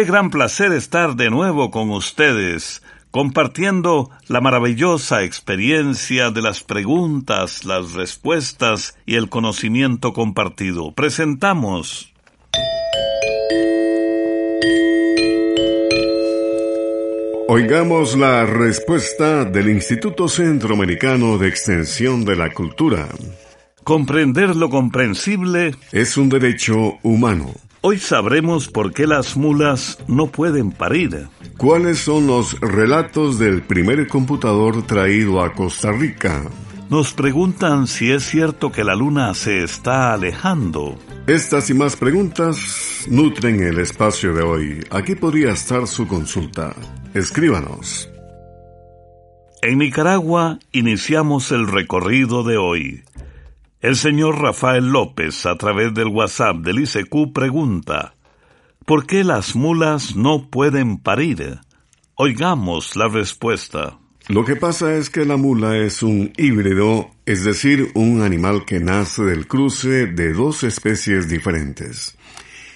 [0.00, 7.66] Qué gran placer estar de nuevo con ustedes, compartiendo la maravillosa experiencia de las preguntas,
[7.66, 10.92] las respuestas y el conocimiento compartido.
[10.92, 12.14] Presentamos.
[17.46, 23.06] Oigamos la respuesta del Instituto Centroamericano de Extensión de la Cultura.
[23.84, 27.52] Comprender lo comprensible es un derecho humano.
[27.82, 31.28] Hoy sabremos por qué las mulas no pueden parir.
[31.56, 36.44] ¿Cuáles son los relatos del primer computador traído a Costa Rica?
[36.90, 40.98] Nos preguntan si es cierto que la luna se está alejando.
[41.26, 44.84] Estas y más preguntas nutren el espacio de hoy.
[44.90, 46.74] Aquí podría estar su consulta.
[47.14, 48.10] Escríbanos.
[49.62, 53.04] En Nicaragua iniciamos el recorrido de hoy.
[53.80, 58.14] El señor Rafael López, a través del WhatsApp del ICQ, pregunta,
[58.84, 61.60] ¿por qué las mulas no pueden parir?
[62.14, 63.98] Oigamos la respuesta.
[64.28, 68.80] Lo que pasa es que la mula es un híbrido, es decir, un animal que
[68.80, 72.18] nace del cruce de dos especies diferentes.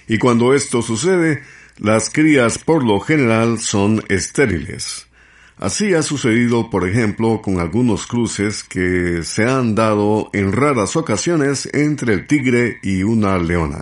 [0.09, 1.43] Y cuando esto sucede,
[1.77, 5.07] las crías por lo general son estériles.
[5.59, 11.69] Así ha sucedido, por ejemplo, con algunos cruces que se han dado en raras ocasiones
[11.73, 13.81] entre el tigre y una leona.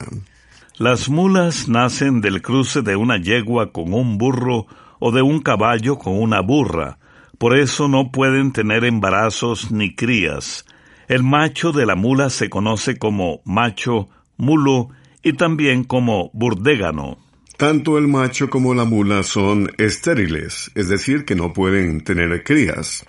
[0.76, 4.66] Las mulas nacen del cruce de una yegua con un burro
[4.98, 6.98] o de un caballo con una burra.
[7.38, 10.64] Por eso no pueden tener embarazos ni crías.
[11.08, 14.90] El macho de la mula se conoce como macho, mulo
[15.22, 17.18] y también como burdégano.
[17.56, 23.04] Tanto el macho como la mula son estériles, es decir, que no pueden tener crías.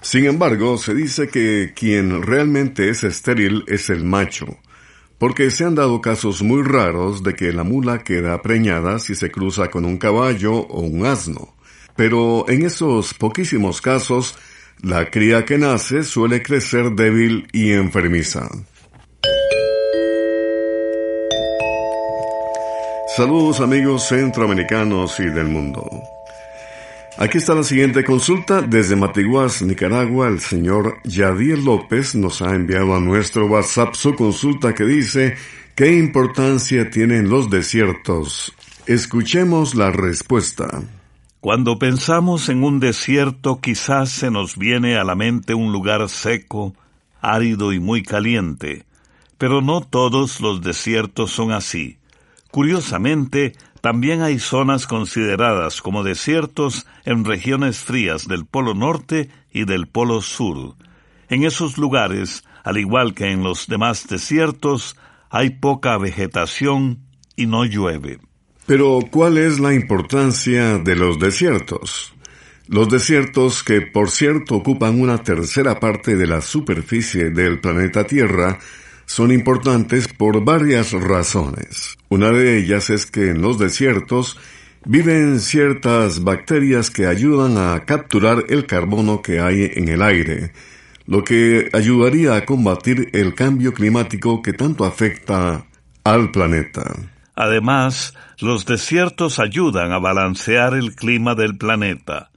[0.00, 4.58] Sin embargo, se dice que quien realmente es estéril es el macho,
[5.18, 9.30] porque se han dado casos muy raros de que la mula queda preñada si se
[9.30, 11.54] cruza con un caballo o un asno.
[11.94, 14.34] Pero en esos poquísimos casos,
[14.80, 18.48] la cría que nace suele crecer débil y enfermiza.
[23.16, 25.86] Saludos amigos centroamericanos y del mundo.
[27.18, 28.62] Aquí está la siguiente consulta.
[28.62, 34.74] Desde Matiguas, Nicaragua, el señor Yadier López nos ha enviado a nuestro WhatsApp su consulta
[34.74, 35.36] que dice
[35.74, 38.54] ¿Qué importancia tienen los desiertos?
[38.86, 40.82] Escuchemos la respuesta.
[41.40, 46.74] Cuando pensamos en un desierto quizás se nos viene a la mente un lugar seco,
[47.20, 48.86] árido y muy caliente,
[49.36, 51.98] pero no todos los desiertos son así.
[52.52, 59.88] Curiosamente, también hay zonas consideradas como desiertos en regiones frías del Polo Norte y del
[59.88, 60.76] Polo Sur.
[61.30, 64.96] En esos lugares, al igual que en los demás desiertos,
[65.30, 66.98] hay poca vegetación
[67.36, 68.18] y no llueve.
[68.66, 72.12] Pero, ¿cuál es la importancia de los desiertos?
[72.68, 78.58] Los desiertos, que por cierto ocupan una tercera parte de la superficie del planeta Tierra,
[79.06, 81.96] son importantes por varias razones.
[82.08, 84.38] Una de ellas es que en los desiertos
[84.84, 90.52] viven ciertas bacterias que ayudan a capturar el carbono que hay en el aire,
[91.06, 95.64] lo que ayudaría a combatir el cambio climático que tanto afecta
[96.04, 96.84] al planeta.
[97.34, 102.30] Además, los desiertos ayudan a balancear el clima del planeta.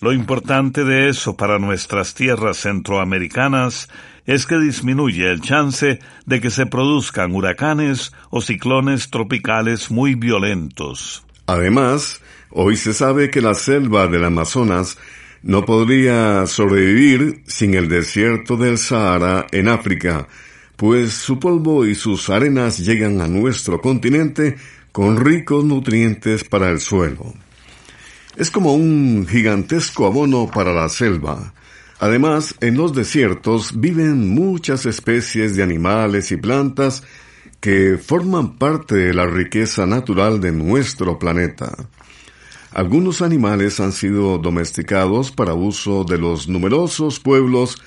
[0.00, 3.88] Lo importante de eso para nuestras tierras centroamericanas
[4.26, 11.24] es que disminuye el chance de que se produzcan huracanes o ciclones tropicales muy violentos.
[11.46, 12.20] Además,
[12.50, 14.98] hoy se sabe que la selva del Amazonas
[15.42, 20.28] no podría sobrevivir sin el desierto del Sahara en África,
[20.76, 24.56] pues su polvo y sus arenas llegan a nuestro continente
[24.92, 27.34] con ricos nutrientes para el suelo.
[28.36, 31.52] Es como un gigantesco abono para la selva,
[32.02, 37.04] Además, en los desiertos viven muchas especies de animales y plantas
[37.60, 41.72] que forman parte de la riqueza natural de nuestro planeta.
[42.72, 47.80] Algunos animales han sido domesticados para uso de los numerosos pueblos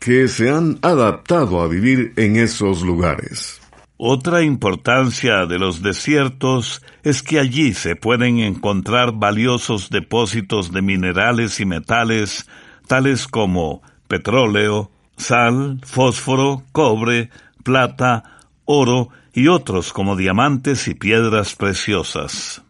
[0.00, 3.60] que se han adaptado a vivir en esos lugares.
[3.96, 11.60] Otra importancia de los desiertos es que allí se pueden encontrar valiosos depósitos de minerales
[11.60, 12.48] y metales
[12.86, 17.30] tales como petróleo, sal, fósforo, cobre,
[17.62, 22.62] plata, oro y otros como diamantes y piedras preciosas.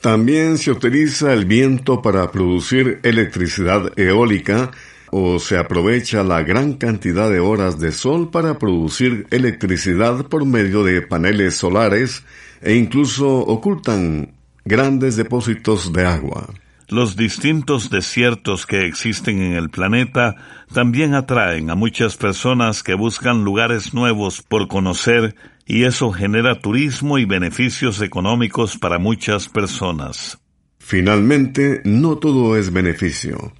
[0.00, 4.72] También se utiliza el viento para producir electricidad eólica
[5.12, 10.82] o se aprovecha la gran cantidad de horas de sol para producir electricidad por medio
[10.82, 12.24] de paneles solares
[12.62, 14.34] e incluso ocultan
[14.64, 16.48] grandes depósitos de agua.
[16.88, 20.34] Los distintos desiertos que existen en el planeta
[20.72, 25.34] también atraen a muchas personas que buscan lugares nuevos por conocer
[25.66, 30.38] y eso genera turismo y beneficios económicos para muchas personas.
[30.78, 33.52] Finalmente, no todo es beneficio.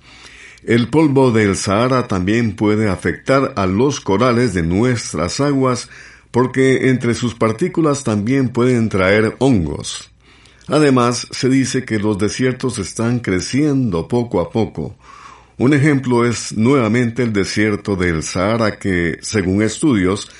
[0.64, 5.88] El polvo del Sahara también puede afectar a los corales de nuestras aguas
[6.30, 10.11] porque entre sus partículas también pueden traer hongos.
[10.68, 14.96] Además, se dice que los desiertos están creciendo poco a poco.
[15.58, 20.30] Un ejemplo es nuevamente el desierto del Sahara que, según estudios,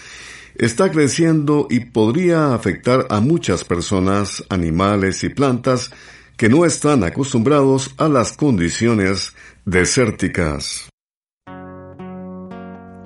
[0.54, 5.90] está creciendo y podría afectar a muchas personas, animales y plantas
[6.36, 9.34] que no están acostumbrados a las condiciones
[9.64, 10.88] desérticas.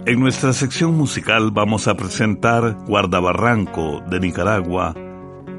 [0.06, 4.94] En nuestra sección musical vamos a presentar Guardabarranco de Nicaragua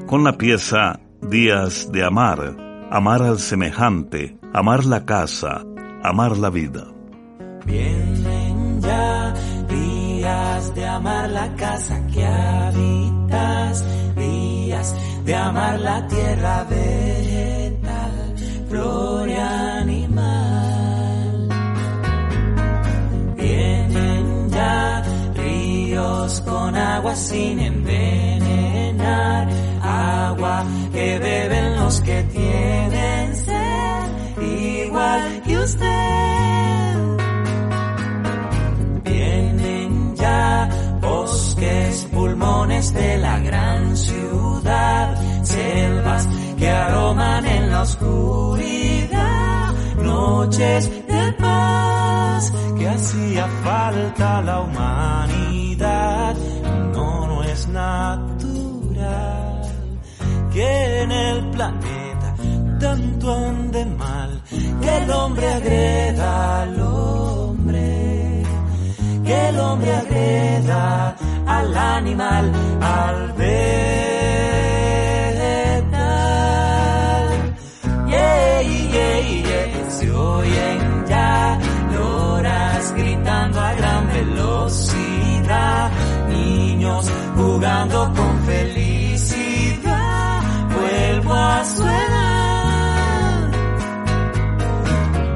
[0.06, 2.56] con la pieza Días de Amar,
[2.90, 5.62] amar al semejante, amar la casa,
[6.02, 6.86] amar la vida.
[7.66, 9.34] Vienen ya
[9.68, 13.84] días de amar la casa que habitas,
[14.16, 18.34] días de amar la tierra vegetal,
[18.68, 20.38] flor y animal.
[23.36, 25.02] Vienen ya
[25.34, 28.97] ríos con agua sin envenenar,
[29.82, 35.88] agua que beben los que tienen sed, igual que usted.
[39.04, 40.68] Vienen ya
[41.00, 46.28] bosques, pulmones de la gran ciudad, selvas
[46.58, 49.72] que aroman en la oscuridad,
[50.02, 56.34] noches de paz que hacía falta la humanidad.
[56.92, 57.68] No, no es
[60.52, 62.34] que en el planeta
[62.80, 64.42] tanto ande mal,
[64.80, 68.42] que el hombre agreda al hombre,
[69.24, 71.16] que el hombre agreda
[71.46, 73.87] al animal, al vegetal.
[87.58, 90.40] Jugando con felicidad,
[90.76, 93.50] vuelvo a suenar.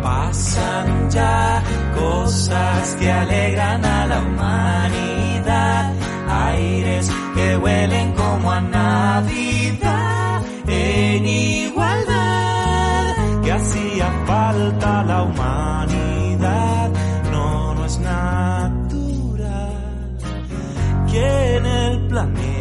[0.03, 1.63] Pasan ya
[1.97, 5.93] cosas que alegran a la humanidad,
[6.29, 15.72] aires que huelen como a Navidad, en igualdad que hacía falta la humanidad,
[22.12, 22.52] planeta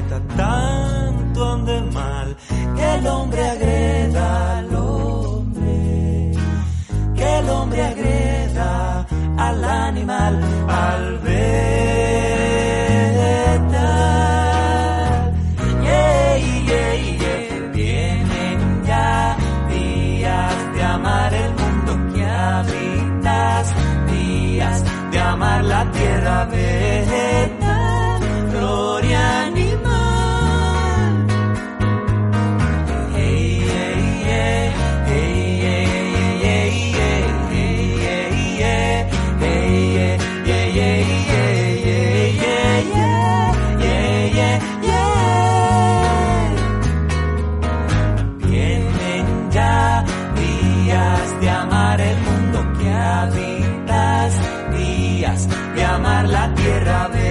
[53.11, 54.33] maravillas
[54.77, 57.31] días de amar la tierra de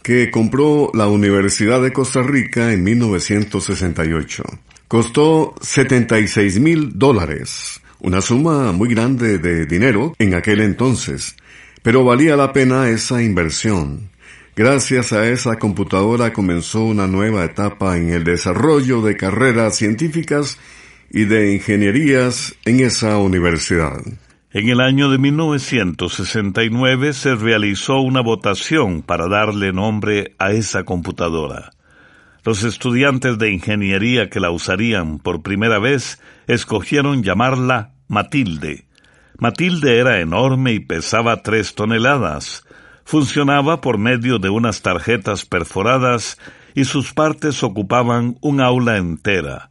[0.00, 4.44] que compró la Universidad de Costa Rica en 1968.
[4.86, 11.34] Costó 76 mil dólares, una suma muy grande de dinero en aquel entonces,
[11.82, 14.11] pero valía la pena esa inversión.
[14.54, 20.58] Gracias a esa computadora comenzó una nueva etapa en el desarrollo de carreras científicas
[21.10, 23.96] y de ingenierías en esa universidad.
[24.50, 31.70] En el año de 1969 se realizó una votación para darle nombre a esa computadora.
[32.44, 38.84] Los estudiantes de ingeniería que la usarían por primera vez escogieron llamarla Matilde.
[39.38, 42.66] Matilde era enorme y pesaba tres toneladas,
[43.04, 46.38] funcionaba por medio de unas tarjetas perforadas
[46.74, 49.70] y sus partes ocupaban un aula entera.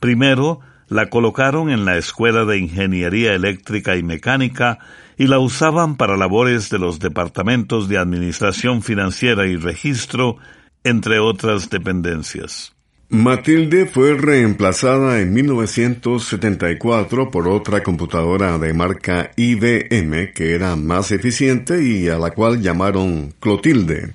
[0.00, 4.78] Primero, la colocaron en la Escuela de Ingeniería Eléctrica y Mecánica
[5.16, 10.38] y la usaban para labores de los departamentos de Administración Financiera y Registro,
[10.82, 12.74] entre otras dependencias.
[13.12, 21.82] Matilde fue reemplazada en 1974 por otra computadora de marca IBM que era más eficiente
[21.82, 24.12] y a la cual llamaron Clotilde.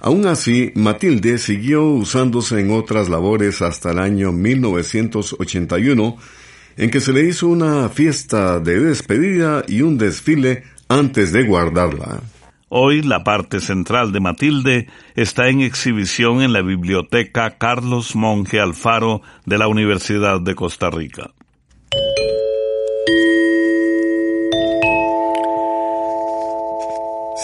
[0.00, 6.18] Aún así, Matilde siguió usándose en otras labores hasta el año 1981,
[6.76, 12.20] en que se le hizo una fiesta de despedida y un desfile antes de guardarla.
[12.72, 14.86] Hoy la parte central de Matilde
[15.16, 21.32] está en exhibición en la Biblioteca Carlos Monge Alfaro de la Universidad de Costa Rica.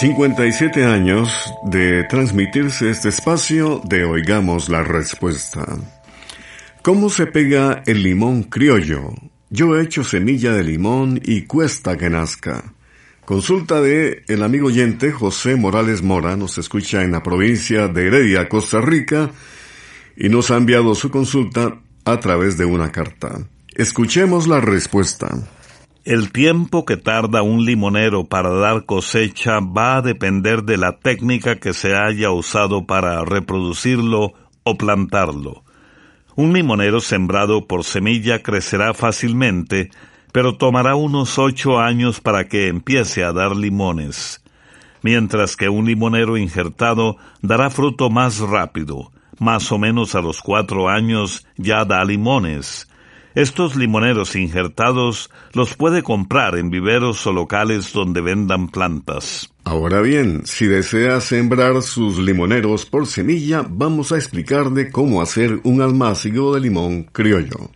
[0.01, 1.29] ...57 años
[1.65, 5.65] de transmitirse este espacio de Oigamos la Respuesta.
[6.83, 9.13] ¿Cómo se pega el limón criollo?
[9.51, 12.76] Yo he hecho semilla de limón y cuesta que nazca.
[13.27, 18.49] Consulta de el amigo oyente José Morales Mora, nos escucha en la provincia de Heredia,
[18.49, 19.33] Costa Rica,
[20.17, 23.41] y nos ha enviado su consulta a través de una carta.
[23.75, 25.29] Escuchemos la respuesta.
[26.05, 31.57] El tiempo que tarda un limonero para dar cosecha va a depender de la técnica
[31.57, 35.65] que se haya usado para reproducirlo o plantarlo.
[36.37, 39.91] Un limonero sembrado por semilla crecerá fácilmente,
[40.37, 44.43] pero tomará unos ocho años para que empiece a dar limones,
[45.01, 50.91] mientras que un limonero injertado dará fruto más rápido, más o menos a los cuatro
[50.91, 52.87] años ya da limones.
[53.35, 59.51] Estos limoneros injertados los puede comprar en viveros o locales donde vendan plantas.
[59.65, 65.81] Ahora bien, si desea sembrar sus limoneros por semilla, vamos a explicarle cómo hacer un
[65.81, 67.71] almácigo de limón criollo.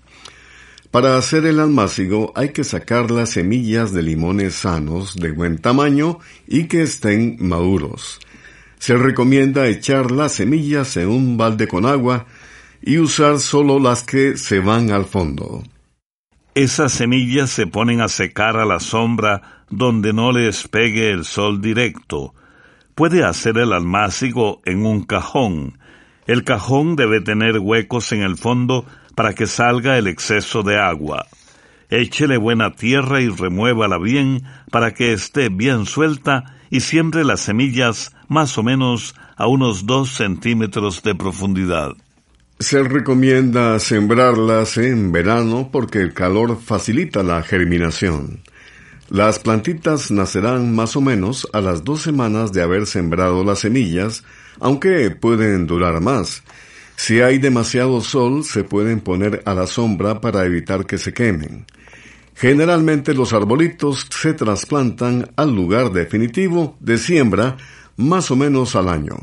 [0.91, 6.19] Para hacer el almácigo hay que sacar las semillas de limones sanos de buen tamaño
[6.49, 8.19] y que estén maduros.
[8.81, 12.27] Se recomienda echar las semillas en un balde con agua
[12.83, 15.63] y usar solo las que se van al fondo.
[16.57, 21.61] Esas semillas se ponen a secar a la sombra donde no les pegue el sol
[21.61, 22.35] directo.
[22.97, 25.79] Puede hacer el almácigo en un cajón.
[26.27, 28.87] El cajón debe tener huecos en el fondo
[29.21, 31.27] para que salga el exceso de agua.
[31.91, 38.17] Échele buena tierra y remuévala bien para que esté bien suelta y siembre las semillas
[38.29, 41.91] más o menos a unos dos centímetros de profundidad.
[42.61, 48.41] Se recomienda sembrarlas en verano porque el calor facilita la germinación.
[49.11, 54.25] Las plantitas nacerán más o menos a las dos semanas de haber sembrado las semillas,
[54.61, 56.43] aunque pueden durar más,
[57.03, 61.65] si hay demasiado sol, se pueden poner a la sombra para evitar que se quemen.
[62.35, 67.57] Generalmente los arbolitos se trasplantan al lugar definitivo de siembra
[67.97, 69.17] más o menos al año.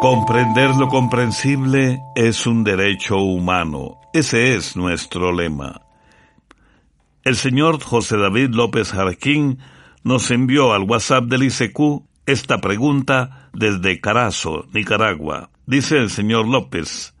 [0.00, 4.00] Comprender lo comprensible es un derecho humano.
[4.14, 5.82] Ese es nuestro lema.
[7.24, 9.58] El señor José David López Jarquín
[10.02, 15.50] nos envió al WhatsApp del ICQ esta pregunta desde Carazo, Nicaragua.
[15.66, 17.14] Dice el señor López,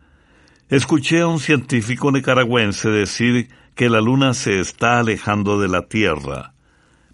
[0.68, 6.54] escuché a un científico nicaragüense decir que la luna se está alejando de la Tierra.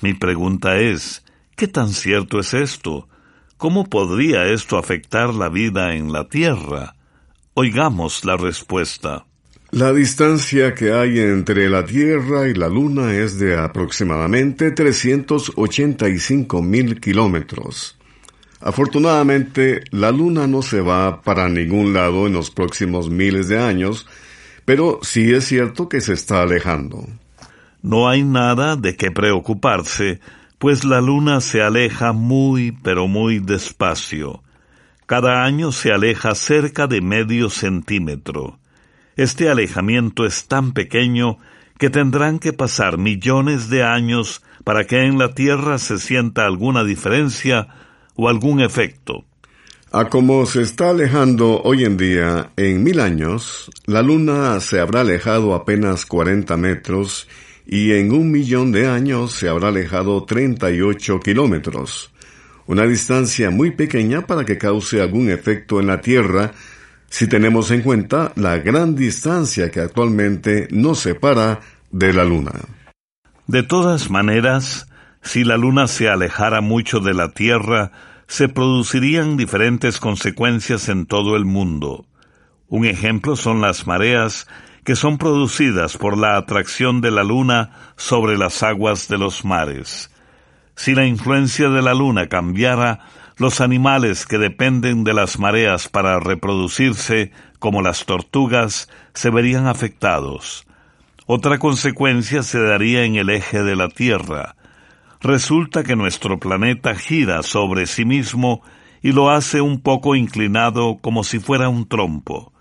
[0.01, 1.25] Mi pregunta es,
[1.57, 3.09] ¿qué tan cierto es esto?
[3.57, 6.95] ¿Cómo podría esto afectar la vida en la Tierra?
[7.55, 9.27] Oigamos la respuesta.
[9.73, 17.01] La distancia que hay entre la Tierra y la Luna es de aproximadamente 385 mil
[17.01, 17.97] kilómetros.
[18.61, 24.09] Afortunadamente, la Luna no se va para ningún lado en los próximos miles de años,
[24.65, 27.07] pero sí es cierto que se está alejando.
[27.81, 30.19] No hay nada de qué preocuparse,
[30.59, 34.43] pues la Luna se aleja muy, pero muy despacio.
[35.07, 38.60] Cada año se aleja cerca de medio centímetro.
[39.21, 41.37] Este alejamiento es tan pequeño
[41.77, 46.85] que tendrán que pasar millones de años para que en la Tierra se sienta alguna
[46.85, 47.69] diferencia
[48.15, 49.27] o algún efecto.
[49.93, 55.03] A como se está alejando hoy en día, en mil años, la Luna se habrá
[55.03, 57.29] alejado apenas 40 metros
[57.67, 62.11] y en un millón de años se habrá alejado 38 kilómetros.
[62.65, 66.55] Una distancia muy pequeña para que cause algún efecto en la Tierra
[67.11, 72.53] si tenemos en cuenta la gran distancia que actualmente nos separa de la Luna.
[73.49, 74.87] De todas maneras,
[75.21, 77.91] si la Luna se alejara mucho de la Tierra,
[78.29, 82.07] se producirían diferentes consecuencias en todo el mundo.
[82.69, 84.47] Un ejemplo son las mareas
[84.85, 90.13] que son producidas por la atracción de la Luna sobre las aguas de los mares.
[90.77, 93.01] Si la influencia de la Luna cambiara,
[93.41, 100.67] los animales que dependen de las mareas para reproducirse, como las tortugas, se verían afectados.
[101.25, 104.57] Otra consecuencia se daría en el eje de la Tierra.
[105.23, 108.61] Resulta que nuestro planeta gira sobre sí mismo
[109.01, 112.53] y lo hace un poco inclinado como si fuera un trompo.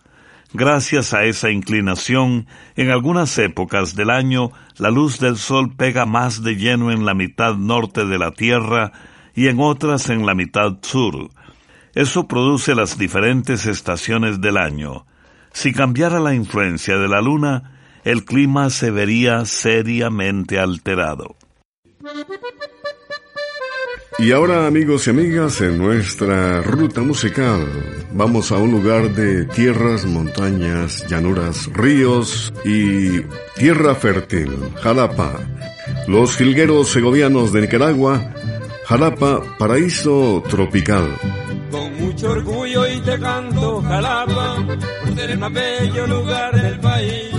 [0.54, 6.42] Gracias a esa inclinación, en algunas épocas del año la luz del sol pega más
[6.42, 8.94] de lleno en la mitad norte de la Tierra
[9.40, 11.30] y en otras en la mitad sur.
[11.96, 15.06] Eso produce las diferentes estaciones del año.
[15.54, 21.38] Si cambiara la influencia de la luna, el clima se vería seriamente alterado.
[24.18, 27.66] Y ahora amigos y amigas, en nuestra ruta musical
[28.12, 33.22] vamos a un lugar de tierras, montañas, llanuras, ríos y
[33.58, 35.40] tierra fértil, Jalapa.
[36.10, 38.34] Los filgueros segovianos de Nicaragua
[38.90, 41.16] Jalapa, paraíso tropical.
[41.70, 44.56] Con mucho orgullo y te canto Jalapa,
[45.04, 47.30] por ser el más bello lugar del país.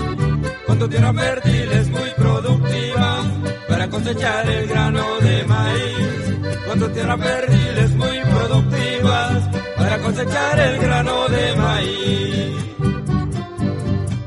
[0.78, 3.22] Tu tierra fértil es muy productiva
[3.68, 6.78] para cosechar el grano de maíz.
[6.78, 12.64] Tu tierra fértil es muy productiva para cosechar el grano de maíz.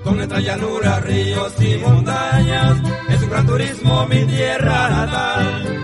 [0.04, 2.78] Con nuestra llanura, ríos y montañas,
[3.10, 5.83] es un gran turismo mi tierra natal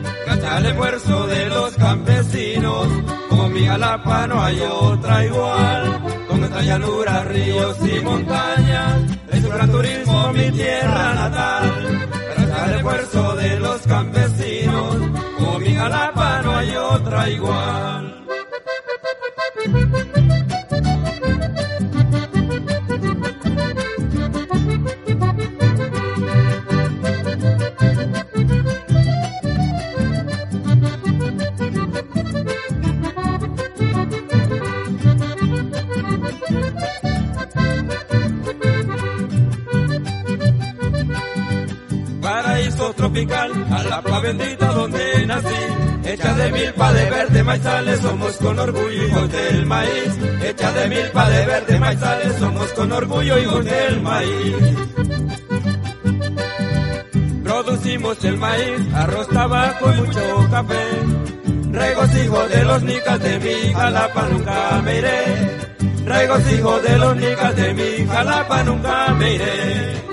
[0.55, 2.88] al esfuerzo de los campesinos,
[3.29, 9.49] como mi Jalapa no hay otra igual, con nuestra llanura, ríos y montañas, es un
[9.49, 14.95] gran turismo mi tierra natal, gracias al esfuerzo de los campesinos,
[15.38, 17.98] como mi Jalapa no hay otra igual.
[43.19, 45.62] Tropical, a la pa bendita donde nací.
[46.05, 50.17] Hecha de milpa de verde maizales, somos con orgullo hijos del maíz.
[50.43, 54.55] Hecha de milpa de verde maizales, somos con orgullo hijos del maíz.
[57.43, 60.86] Producimos el maíz, arroz, tabaco y mucho café.
[61.71, 65.21] Regocijo de los nicas de mi jalapa, nunca me iré.
[66.05, 70.09] Regocijo de los nicas de mi jalapa, nunca me iré.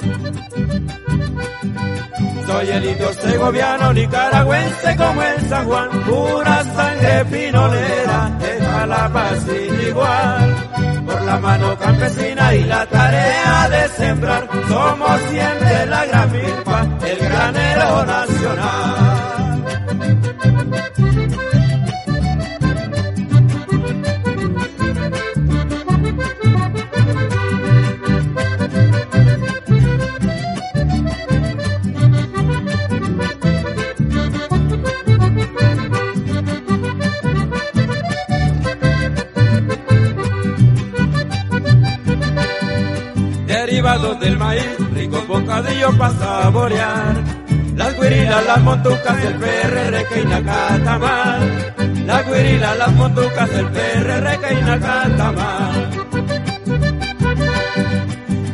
[2.46, 9.44] Soy el indio segoviano, nicaragüense como el San Juan, pura sangre pinolera, es la paz
[9.46, 10.54] sin igual.
[11.06, 17.18] Por la mano campesina y la tarea de sembrar, somos siempre la gran milpa, el
[17.18, 19.05] granero nacional.
[48.56, 51.74] Las montucas, el PRR que Nacatamal.
[52.06, 54.54] la guirila, las montucas, el PRR que
[55.36, 55.76] más.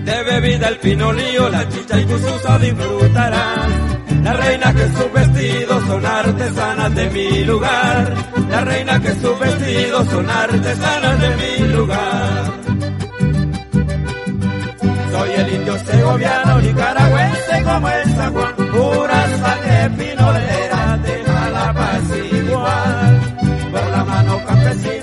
[0.05, 4.25] De bebida el pinolío, la chicha y cususa disfrutarán.
[4.25, 8.15] La reina que sus vestidos son artesanas de mi lugar.
[8.51, 12.53] La reina que sus vestidos son artesanas de mi lugar.
[15.13, 18.72] Soy el indio segoviano, nicaragüense como el pura
[19.83, 23.21] sangre pinolera de la paz igual.
[23.73, 25.02] Por la mano campesina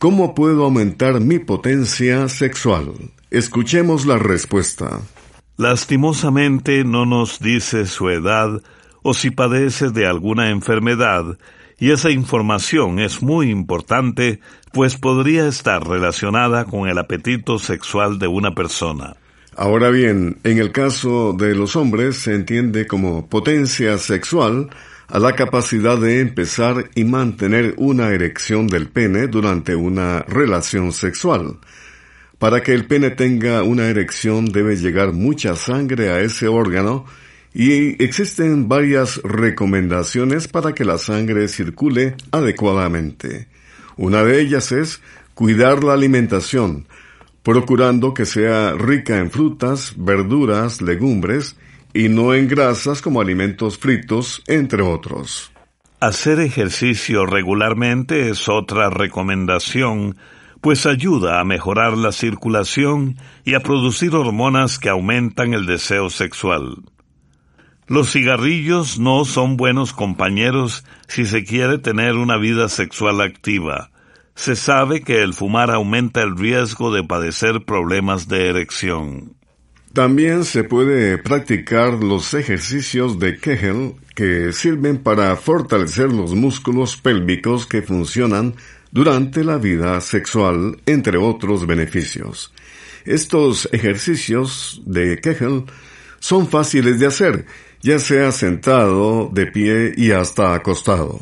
[0.00, 2.94] ¿cómo puedo aumentar mi potencia sexual?
[3.30, 5.02] Escuchemos la respuesta.
[5.56, 8.60] Lastimosamente no nos dice su edad
[9.02, 11.38] o si padece de alguna enfermedad,
[11.78, 14.40] y esa información es muy importante,
[14.72, 19.16] pues podría estar relacionada con el apetito sexual de una persona.
[19.56, 24.68] Ahora bien, en el caso de los hombres se entiende como potencia sexual
[25.08, 31.58] a la capacidad de empezar y mantener una erección del pene durante una relación sexual.
[32.38, 37.06] Para que el pene tenga una erección debe llegar mucha sangre a ese órgano
[37.52, 43.48] y existen varias recomendaciones para que la sangre circule adecuadamente.
[43.96, 45.00] Una de ellas es
[45.34, 46.86] cuidar la alimentación,
[47.42, 51.56] procurando que sea rica en frutas, verduras, legumbres
[51.92, 55.50] y no en grasas como alimentos fritos, entre otros.
[55.98, 60.16] Hacer ejercicio regularmente es otra recomendación,
[60.60, 66.76] pues ayuda a mejorar la circulación y a producir hormonas que aumentan el deseo sexual.
[67.90, 73.90] Los cigarrillos no son buenos compañeros si se quiere tener una vida sexual activa.
[74.36, 79.34] Se sabe que el fumar aumenta el riesgo de padecer problemas de erección.
[79.92, 87.66] También se puede practicar los ejercicios de Kegel que sirven para fortalecer los músculos pélvicos
[87.66, 88.54] que funcionan
[88.92, 92.54] durante la vida sexual, entre otros beneficios.
[93.04, 95.64] Estos ejercicios de Kegel
[96.20, 97.46] son fáciles de hacer
[97.82, 101.20] ya sea sentado, de pie y hasta acostado.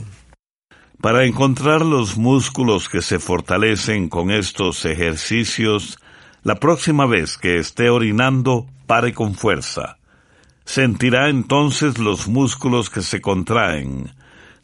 [1.01, 5.99] Para encontrar los músculos que se fortalecen con estos ejercicios,
[6.43, 9.99] la próxima vez que esté orinando, pare con fuerza.
[10.65, 14.11] Sentirá entonces los músculos que se contraen.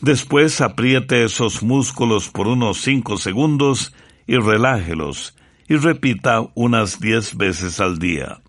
[0.01, 3.95] Después apriete esos músculos por unos cinco segundos
[4.27, 5.37] y relájelos,
[5.69, 8.43] y repita unas diez veces al día.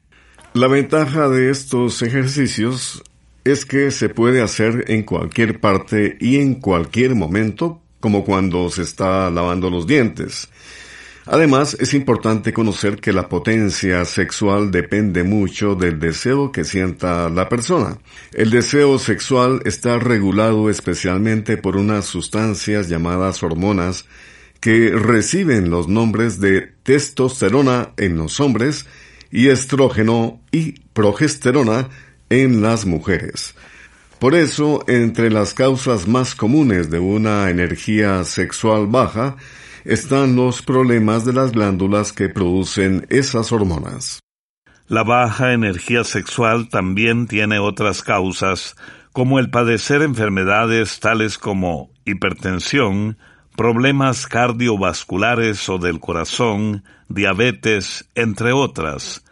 [0.53, 3.03] La ventaja de estos ejercicios
[3.45, 8.81] es que se puede hacer en cualquier parte y en cualquier momento, como cuando se
[8.81, 10.49] está lavando los dientes.
[11.27, 17.47] Además, es importante conocer que la potencia sexual depende mucho del deseo que sienta la
[17.47, 17.97] persona.
[18.33, 24.05] El deseo sexual está regulado especialmente por unas sustancias llamadas hormonas
[24.59, 28.85] que reciben los nombres de testosterona en los hombres
[29.31, 31.89] y estrógeno y progesterona
[32.29, 33.55] en las mujeres.
[34.19, 39.35] Por eso, entre las causas más comunes de una energía sexual baja
[39.83, 44.19] están los problemas de las glándulas que producen esas hormonas.
[44.87, 48.75] La baja energía sexual también tiene otras causas,
[49.13, 53.17] como el padecer enfermedades tales como hipertensión,
[53.55, 59.23] problemas cardiovasculares o del corazón, diabetes, entre otras.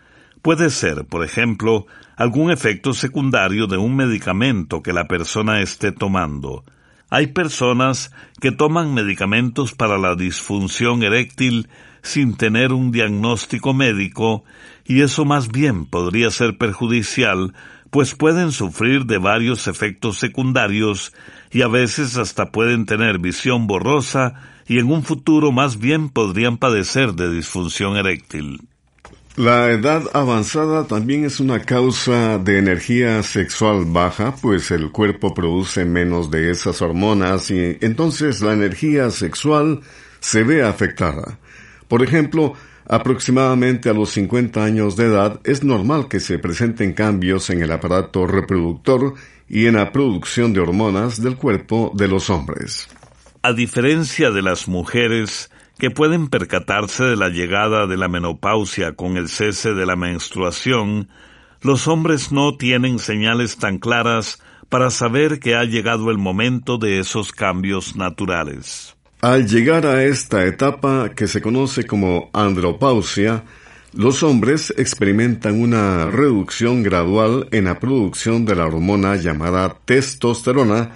[0.41, 6.63] Puede ser, por ejemplo, algún efecto secundario de un medicamento que la persona esté tomando.
[7.09, 11.69] Hay personas que toman medicamentos para la disfunción eréctil
[12.01, 14.43] sin tener un diagnóstico médico
[14.85, 17.53] y eso más bien podría ser perjudicial,
[17.91, 21.13] pues pueden sufrir de varios efectos secundarios
[21.51, 24.33] y a veces hasta pueden tener visión borrosa
[24.67, 28.67] y en un futuro más bien podrían padecer de disfunción eréctil.
[29.35, 35.85] La edad avanzada también es una causa de energía sexual baja, pues el cuerpo produce
[35.85, 39.81] menos de esas hormonas y entonces la energía sexual
[40.19, 41.39] se ve afectada.
[41.87, 42.53] Por ejemplo,
[42.87, 47.71] aproximadamente a los 50 años de edad es normal que se presenten cambios en el
[47.71, 49.15] aparato reproductor
[49.49, 52.87] y en la producción de hormonas del cuerpo de los hombres.
[53.41, 59.17] A diferencia de las mujeres, que pueden percatarse de la llegada de la menopausia con
[59.17, 61.09] el cese de la menstruación,
[61.61, 66.99] los hombres no tienen señales tan claras para saber que ha llegado el momento de
[66.99, 68.95] esos cambios naturales.
[69.21, 73.43] Al llegar a esta etapa que se conoce como andropausia,
[73.93, 80.91] los hombres experimentan una reducción gradual en la producción de la hormona llamada testosterona,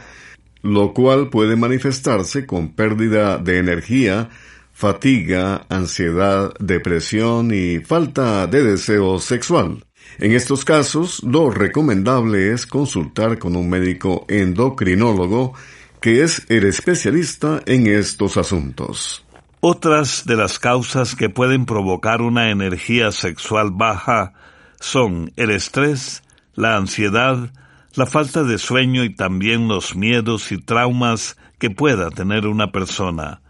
[0.64, 4.30] lo cual puede manifestarse con pérdida de energía,
[4.78, 9.84] fatiga, ansiedad, depresión y falta de deseo sexual.
[10.20, 15.56] En estos casos, lo recomendable es consultar con un médico endocrinólogo
[16.00, 19.26] que es el especialista en estos asuntos.
[19.62, 24.34] Otras de las causas que pueden provocar una energía sexual baja
[24.80, 26.22] son el estrés,
[26.54, 27.52] la ansiedad,
[27.96, 33.42] la falta de sueño y también los miedos y traumas que pueda tener una persona.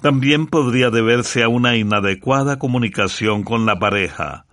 [0.00, 4.46] También podría deberse a una inadecuada comunicación con la pareja.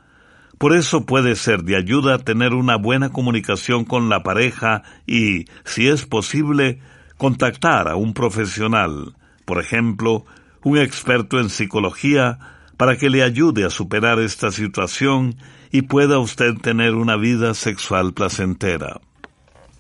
[0.58, 5.88] Por eso puede ser de ayuda tener una buena comunicación con la pareja y, si
[5.88, 6.80] es posible,
[7.18, 10.26] contactar a un profesional, por ejemplo,
[10.64, 12.40] un experto en psicología,
[12.78, 15.36] para que le ayude a superar esta situación
[15.72, 19.00] y pueda usted tener una vida sexual placentera.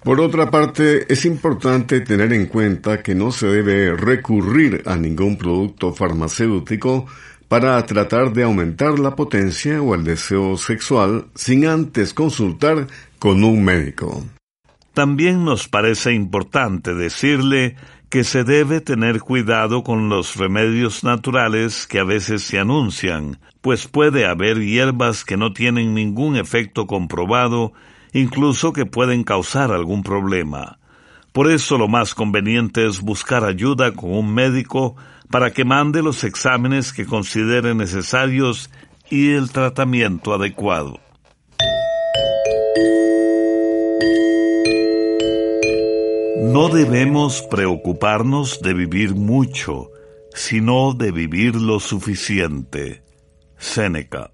[0.05, 5.35] Por otra parte, es importante tener en cuenta que no se debe recurrir a ningún
[5.35, 7.07] producto farmacéutico
[7.47, 12.85] para tratar de aumentar la potencia o el deseo sexual sin antes consultar
[13.17, 14.23] con un médico.
[14.93, 17.75] También nos parece importante decirle
[18.11, 23.87] que se debe tener cuidado con los remedios naturales que a veces se anuncian, pues
[23.87, 27.73] puede haber hierbas que no tienen ningún efecto comprobado
[28.15, 30.79] incluso que pueden causar algún problema.
[31.33, 34.95] Por eso lo más conveniente es buscar ayuda con un médico
[35.29, 38.69] para que mande los exámenes que considere necesarios
[39.09, 40.97] y el tratamiento adecuado.
[46.37, 49.89] No debemos preocuparnos de vivir mucho,
[50.33, 53.03] sino de vivir lo suficiente.
[53.57, 54.31] Séneca.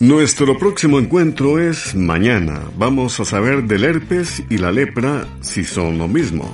[0.00, 2.64] Nuestro próximo encuentro es mañana.
[2.76, 6.50] Vamos a saber del herpes y la lepra si son lo mismo.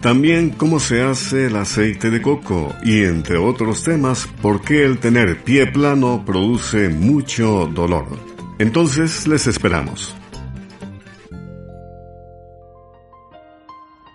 [0.00, 4.98] También cómo se hace el aceite de coco y entre otros temas por qué el
[4.98, 8.06] tener pie plano produce mucho dolor.
[8.58, 10.16] Entonces les esperamos.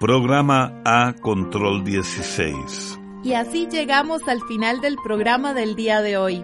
[0.01, 2.99] Programa A Control 16.
[3.23, 6.43] Y así llegamos al final del programa del día de hoy.